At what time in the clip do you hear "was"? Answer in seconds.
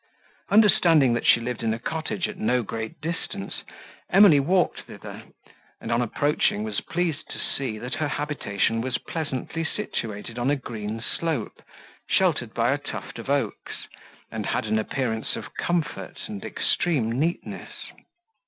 6.63-6.81, 8.81-8.97